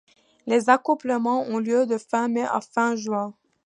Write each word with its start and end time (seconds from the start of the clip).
Les 0.47 0.67
accouplements 0.71 1.43
ont 1.43 1.59
lieu 1.59 1.85
de 1.85 1.99
fin 1.99 2.27
mai 2.27 2.41
à 2.41 2.59
fin 2.59 2.95
juin. 2.95 3.35